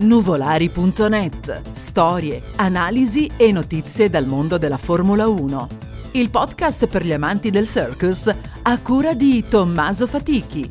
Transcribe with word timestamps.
Nuvolari.net. 0.00 1.72
Storie, 1.72 2.40
analisi 2.54 3.28
e 3.36 3.50
notizie 3.50 4.08
dal 4.08 4.26
mondo 4.26 4.56
della 4.56 4.76
Formula 4.76 5.26
1. 5.26 5.68
Il 6.12 6.30
podcast 6.30 6.86
per 6.86 7.04
gli 7.04 7.12
amanti 7.12 7.50
del 7.50 7.66
circus 7.66 8.32
a 8.62 8.80
cura 8.80 9.14
di 9.14 9.44
Tommaso 9.48 10.06
Fatichi. 10.06 10.70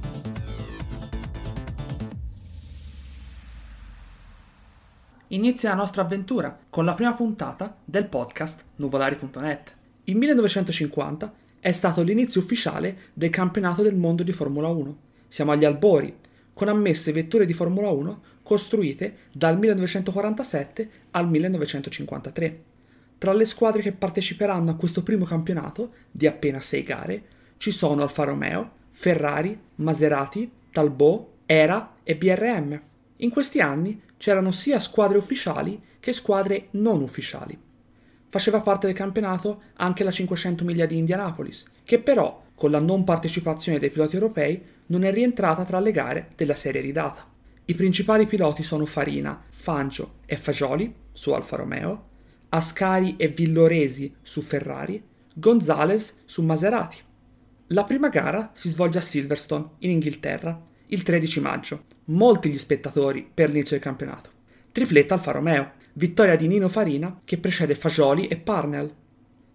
Inizia 5.28 5.70
la 5.72 5.76
nostra 5.76 6.04
avventura 6.04 6.58
con 6.70 6.86
la 6.86 6.94
prima 6.94 7.14
puntata 7.14 7.76
del 7.84 8.06
podcast 8.06 8.64
Nuvolari.net. 8.78 9.76
Il 10.06 10.16
1950 10.16 11.34
è 11.60 11.74
stato 11.74 12.02
l'inizio 12.02 12.40
ufficiale 12.40 12.98
del 13.14 13.30
campionato 13.30 13.82
del 13.82 13.96
mondo 13.96 14.24
di 14.24 14.32
Formula 14.32 14.70
1. 14.70 14.98
Siamo 15.28 15.52
agli 15.52 15.66
albori, 15.66 16.16
con 16.58 16.70
ammesse 16.70 17.12
vetture 17.12 17.46
di 17.46 17.54
Formula 17.54 17.90
1 17.90 18.22
costruite 18.42 19.18
dal 19.32 19.60
1947 19.60 20.90
al 21.12 21.30
1953. 21.30 22.64
Tra 23.20 23.32
le 23.32 23.46
squadre 23.46 23.84
che 23.84 23.92
parteciperanno 23.92 24.72
a 24.72 24.76
questo 24.76 25.04
primo 25.04 25.26
campionato, 25.26 25.92
di 26.10 26.26
appena 26.26 26.60
6 26.60 26.84
gare, 26.84 27.24
ci 27.58 27.70
sono 27.70 28.02
Alfa 28.02 28.24
Romeo, 28.24 28.72
Ferrari, 28.90 29.56
Maserati, 29.76 30.50
Talbot, 30.72 31.28
Era 31.46 31.98
e 32.02 32.16
BRM. 32.16 32.82
In 33.18 33.30
questi 33.30 33.62
anni 33.62 34.02
c'erano 34.18 34.52
sia 34.52 34.80
squadre 34.80 35.20
ufficiali 35.20 35.80
che 36.00 36.12
squadre 36.12 36.70
non 36.72 37.04
ufficiali. 37.04 37.56
Faceva 38.30 38.62
parte 38.62 38.88
del 38.88 38.96
campionato 38.96 39.62
anche 39.76 40.04
la 40.04 40.10
500 40.10 40.64
miglia 40.64 40.88
di 40.88 40.98
Indianapolis, 40.98 41.72
che 41.84 42.00
però, 42.00 42.46
con 42.58 42.72
la 42.72 42.80
non 42.80 43.04
partecipazione 43.04 43.78
dei 43.78 43.92
piloti 43.92 44.16
europei, 44.16 44.60
non 44.88 45.04
è 45.04 45.12
rientrata 45.14 45.64
tra 45.64 45.80
le 45.80 45.92
gare 45.92 46.30
della 46.36 46.56
serie 46.56 46.82
ridata. 46.82 47.24
I 47.66 47.76
principali 47.76 48.26
piloti 48.26 48.64
sono 48.64 48.88
Farina, 48.88 49.40
Fangio 49.48 50.16
e 50.26 50.38
Fagioli 50.38 50.92
su 51.12 51.34
Alfa 51.34 51.56
Romeo, 51.58 52.08
Ascari 52.50 53.16
e 53.16 53.28
Villoresi 53.28 54.12
su 54.24 54.42
Ferrari, 54.42 55.00
Gonzales 55.36 56.22
su 56.26 56.42
Maserati. 56.42 56.98
La 57.68 57.84
prima 57.84 58.10
gara 58.10 58.50
si 58.54 58.70
svolge 58.70 58.98
a 58.98 59.02
Silverstone, 59.02 59.70
in 59.80 59.92
Inghilterra, 59.92 60.60
il 60.88 61.04
13 61.04 61.40
maggio. 61.40 61.84
Molti 62.06 62.50
gli 62.50 62.58
spettatori 62.58 63.30
per 63.32 63.50
l'inizio 63.50 63.76
del 63.76 63.86
campionato. 63.86 64.32
Tripletta 64.72 65.14
Alfa 65.14 65.32
Romeo, 65.32 65.74
vittoria 65.94 66.36
di 66.36 66.48
Nino 66.48 66.70
Farina 66.70 67.22
che 67.24 67.38
precede 67.38 67.76
Fagioli 67.76 68.28
e 68.28 68.38
Parnell. 68.38 68.92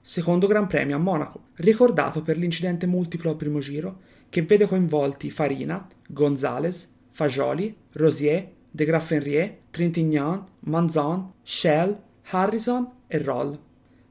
Secondo 0.04 0.48
Gran 0.48 0.66
Premio 0.66 0.96
a 0.96 0.98
Monaco, 0.98 1.50
ricordato 1.58 2.22
per 2.22 2.36
l'incidente 2.36 2.88
multiplo 2.88 3.30
al 3.30 3.36
primo 3.36 3.60
giro 3.60 4.00
che 4.30 4.42
vede 4.42 4.66
coinvolti 4.66 5.30
Farina, 5.30 5.86
Gonzales, 6.08 6.92
Fagioli, 7.10 7.72
Rosier, 7.92 8.50
De 8.68 8.84
Graffenrier, 8.84 9.58
Trintignant, 9.70 10.48
Manzon, 10.60 11.32
Shell, 11.44 11.96
Harrison 12.30 12.90
e 13.06 13.18
Roll. 13.18 13.56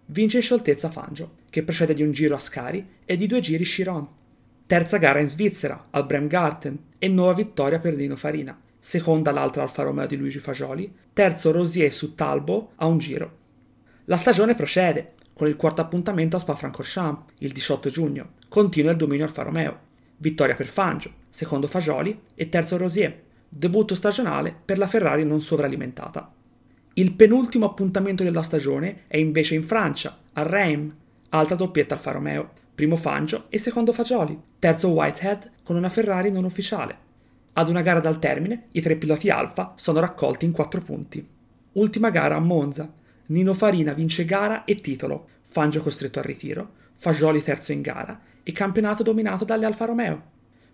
Vince 0.06 0.38
in 0.38 0.44
scioltezza 0.44 0.90
Fangio, 0.90 1.40
che 1.50 1.62
precede 1.64 1.94
di 1.94 2.04
un 2.04 2.12
giro 2.12 2.36
a 2.36 2.40
Scari 2.40 2.88
e 3.04 3.18
di 3.18 3.28
due 3.28 3.42
giri 3.42 3.66
Chiron. 3.66 4.08
Terza 4.66 4.96
gara 4.96 5.20
in 5.20 5.28
Svizzera, 5.28 5.88
al 5.90 6.06
Bremgarten, 6.06 6.84
e 7.00 7.10
nuova 7.10 7.34
vittoria 7.34 7.80
per 7.80 7.98
Dino 7.98 8.16
Farina. 8.16 8.58
Seconda 8.80 9.32
l'altra 9.32 9.64
Alfa 9.64 9.84
Romeo 9.84 10.08
di 10.08 10.16
Luigi 10.16 10.40
Fagioli. 10.40 10.90
Terzo 11.12 11.52
Rosier 11.52 11.92
su 11.92 12.16
Talbo 12.16 12.72
a 12.76 12.86
un 12.86 12.98
giro. 12.98 13.40
La 14.06 14.16
stagione 14.16 14.56
procede, 14.56 15.16
con 15.42 15.50
il 15.50 15.56
quarto 15.56 15.82
appuntamento 15.82 16.36
a 16.36 16.40
Spa-Francorchamps, 16.40 17.34
il 17.40 17.52
18 17.52 17.90
giugno. 17.90 18.34
Continua 18.48 18.92
il 18.92 18.98
dominio 18.98 19.26
Alfa 19.26 19.42
Romeo 19.42 19.90
vittoria 20.18 20.54
per 20.54 20.68
Fangio, 20.68 21.12
secondo 21.30 21.66
Fagioli 21.66 22.16
e 22.36 22.48
terzo 22.48 22.78
Rosier, 22.78 23.20
debutto 23.50 23.96
stagionale 23.96 24.56
per 24.64 24.78
la 24.78 24.86
Ferrari 24.86 25.26
non 25.26 25.42
sovralimentata. 25.42 26.32
Il 26.94 27.14
penultimo 27.14 27.66
appuntamento 27.66 28.22
della 28.22 28.44
stagione 28.44 29.06
è 29.08 29.18
invece 29.18 29.56
in 29.56 29.64
Francia, 29.64 30.16
a 30.34 30.44
Reims, 30.44 30.94
alta 31.30 31.56
doppietta 31.56 31.96
Alfa 31.96 32.12
Romeo, 32.12 32.52
primo 32.76 32.96
Fangio 32.96 33.46
e 33.50 33.58
secondo 33.58 33.94
Fagioli, 33.94 34.40
terzo 34.60 34.90
Whitehead 34.90 35.54
con 35.64 35.76
una 35.76 35.90
Ferrari 35.90 36.30
non 36.30 36.44
ufficiale. 36.44 36.96
Ad 37.54 37.68
una 37.68 37.82
gara 37.82 38.00
dal 38.00 38.20
termine, 38.20 38.68
i 38.74 38.82
tre 38.82 38.96
piloti 38.96 39.32
Alfa 39.32 39.74
sono 39.76 40.02
raccolti 40.02 40.46
in 40.46 40.52
quattro 40.52 40.82
punti. 40.82 41.28
Ultima 41.72 42.12
gara 42.12 42.36
a 42.36 42.40
Monza. 42.40 43.00
Nino 43.32 43.54
Farina 43.54 43.94
vince 43.94 44.26
gara 44.26 44.66
e 44.66 44.82
titolo, 44.82 45.28
Fangio 45.44 45.82
costretto 45.82 46.20
al 46.20 46.26
ritiro, 46.26 46.74
Fagioli 46.96 47.42
terzo 47.42 47.72
in 47.72 47.80
gara 47.80 48.20
e 48.44 48.52
campionato 48.52 49.04
dominato 49.04 49.46
dalle 49.46 49.66
Alfa 49.66 49.86
Romeo. 49.86 50.24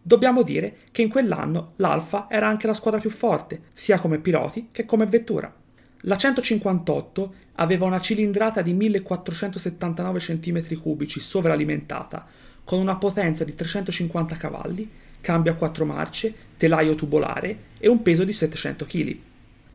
Dobbiamo 0.02 0.42
dire 0.42 0.78
che 0.92 1.04
in 1.04 1.10
quell'anno 1.10 1.74
l'Alfa 1.76 2.26
era 2.28 2.48
anche 2.48 2.66
la 2.66 2.74
squadra 2.74 3.00
più 3.00 3.12
forte, 3.12 3.62
sia 3.74 4.00
come 4.00 4.18
piloti 4.18 4.70
che 4.72 4.86
come 4.86 5.06
vettura. 5.06 5.54
La 6.02 6.18
158 6.18 7.34
aveva 7.56 7.86
una 7.86 8.02
cilindrata 8.02 8.64
di 8.64 8.74
1479 8.74 10.18
cm3 10.18 11.20
sovralimentata, 11.20 12.26
con 12.64 12.80
una 12.80 12.96
potenza 12.96 13.44
di 13.44 13.54
350 13.54 14.36
cavalli, 14.36 14.90
cambio 15.22 15.52
a 15.52 15.56
quattro 15.56 15.86
marce, 15.86 16.34
telaio 16.58 16.96
tubolare 16.96 17.58
e 17.78 17.88
un 17.88 18.02
peso 18.02 18.24
di 18.24 18.34
700 18.34 18.86
kg. 18.86 19.18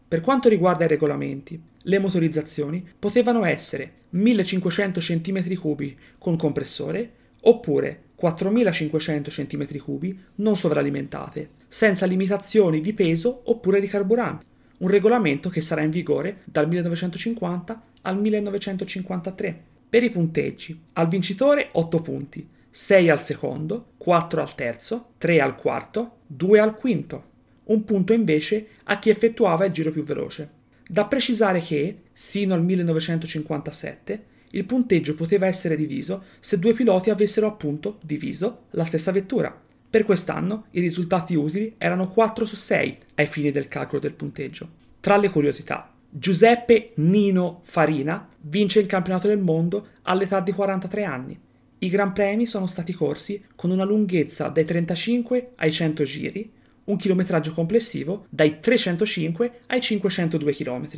Per 0.08 0.20
quanto 0.20 0.48
riguarda 0.48 0.84
i 0.84 0.88
regolamenti, 0.88 1.70
le 1.82 1.98
motorizzazioni 1.98 2.86
potevano 2.98 3.44
essere 3.44 4.00
1500 4.10 5.00
cm3 5.00 5.94
con 6.18 6.36
compressore 6.36 7.10
oppure 7.42 8.10
4500 8.14 9.30
cm3 9.30 10.16
non 10.36 10.56
sovralimentate, 10.56 11.48
senza 11.66 12.06
limitazioni 12.06 12.80
di 12.80 12.92
peso 12.92 13.42
oppure 13.46 13.80
di 13.80 13.88
carburante, 13.88 14.44
un 14.78 14.88
regolamento 14.88 15.48
che 15.48 15.60
sarà 15.60 15.82
in 15.82 15.90
vigore 15.90 16.42
dal 16.44 16.68
1950 16.68 17.82
al 18.02 18.20
1953. 18.20 19.62
Per 19.88 20.02
i 20.02 20.10
punteggi, 20.10 20.80
al 20.94 21.08
vincitore 21.08 21.68
8 21.72 22.00
punti, 22.00 22.48
6 22.70 23.10
al 23.10 23.20
secondo, 23.20 23.92
4 23.98 24.40
al 24.40 24.54
terzo, 24.54 25.12
3 25.18 25.40
al 25.40 25.56
quarto, 25.56 26.18
2 26.26 26.58
al 26.58 26.74
quinto. 26.74 27.30
Un 27.64 27.84
punto 27.84 28.12
invece 28.12 28.68
a 28.84 28.98
chi 28.98 29.10
effettuava 29.10 29.66
il 29.66 29.72
giro 29.72 29.90
più 29.90 30.02
veloce. 30.02 30.60
Da 30.88 31.06
precisare 31.06 31.60
che, 31.60 32.02
sino 32.12 32.54
al 32.54 32.64
1957, 32.64 34.24
il 34.50 34.64
punteggio 34.64 35.14
poteva 35.14 35.46
essere 35.46 35.76
diviso 35.76 36.24
se 36.40 36.58
due 36.58 36.74
piloti 36.74 37.10
avessero 37.10 37.46
appunto 37.46 37.98
diviso 38.04 38.64
la 38.70 38.84
stessa 38.84 39.12
vettura. 39.12 39.58
Per 39.88 40.04
quest'anno 40.04 40.66
i 40.70 40.80
risultati 40.80 41.34
utili 41.34 41.74
erano 41.78 42.08
4 42.08 42.44
su 42.44 42.56
6 42.56 42.98
ai 43.14 43.26
fini 43.26 43.50
del 43.50 43.68
calcolo 43.68 44.00
del 44.00 44.14
punteggio. 44.14 44.68
Tra 45.00 45.16
le 45.16 45.28
curiosità, 45.30 45.92
Giuseppe 46.08 46.92
Nino 46.96 47.60
Farina 47.62 48.28
vince 48.40 48.80
il 48.80 48.86
campionato 48.86 49.28
del 49.28 49.38
mondo 49.38 49.88
all'età 50.02 50.40
di 50.40 50.52
43 50.52 51.04
anni. 51.04 51.38
I 51.78 51.88
Gran 51.88 52.12
Premi 52.12 52.46
sono 52.46 52.66
stati 52.66 52.92
corsi 52.92 53.42
con 53.56 53.70
una 53.70 53.84
lunghezza 53.84 54.48
dai 54.48 54.64
35 54.64 55.52
ai 55.56 55.72
100 55.72 56.04
giri, 56.04 56.52
un 56.84 56.96
chilometraggio 56.96 57.52
complessivo 57.52 58.26
dai 58.28 58.60
305 58.60 59.60
ai 59.66 59.80
502 59.80 60.54
km. 60.54 60.88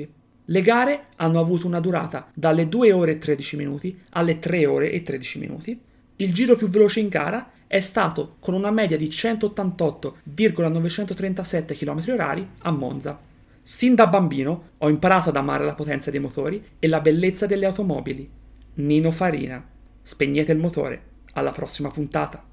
Le 0.46 0.62
gare 0.62 1.06
hanno 1.16 1.40
avuto 1.40 1.66
una 1.66 1.80
durata 1.80 2.30
dalle 2.34 2.68
2 2.68 2.92
ore 2.92 3.12
e 3.12 3.18
13 3.18 3.56
minuti 3.56 3.98
alle 4.10 4.38
3 4.38 4.66
ore 4.66 4.90
e 4.90 5.00
13 5.02 5.38
minuti. 5.38 5.80
Il 6.16 6.34
giro 6.34 6.54
più 6.54 6.68
veloce 6.68 7.00
in 7.00 7.08
gara 7.08 7.50
è 7.66 7.80
stato 7.80 8.36
con 8.38 8.54
una 8.54 8.70
media 8.70 8.96
di 8.96 9.10
188,937 9.10 11.74
km/h 11.74 12.46
a 12.58 12.70
Monza. 12.70 13.18
Sin 13.62 13.94
da 13.94 14.06
bambino 14.06 14.72
ho 14.78 14.88
imparato 14.90 15.30
ad 15.30 15.36
amare 15.36 15.64
la 15.64 15.74
potenza 15.74 16.10
dei 16.10 16.20
motori 16.20 16.62
e 16.78 16.86
la 16.86 17.00
bellezza 17.00 17.46
delle 17.46 17.64
automobili. 17.66 18.30
Nino 18.74 19.10
Farina. 19.10 19.66
Spegnete 20.02 20.52
il 20.52 20.58
motore. 20.58 21.02
Alla 21.32 21.52
prossima 21.52 21.90
puntata. 21.90 22.52